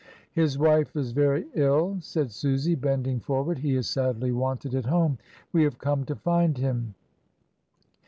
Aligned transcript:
"His 0.33 0.57
wife 0.57 0.95
is 0.95 1.11
very 1.11 1.45
ill," 1.53 1.97
said 1.99 2.31
Susy, 2.31 2.73
bending 2.73 3.19
for 3.19 3.43
ward; 3.43 3.59
"he 3.59 3.75
is 3.75 3.87
sadly 3.87 4.31
wanted 4.31 4.73
at 4.73 4.85
home. 4.87 5.19
We 5.53 5.61
have 5.61 5.77
come 5.77 6.05
to 6.05 6.15
find 6.15 6.57
him." 6.57 6.95